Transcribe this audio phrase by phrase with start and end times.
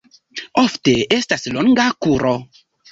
[0.61, 2.37] Ofte estas longa kuro.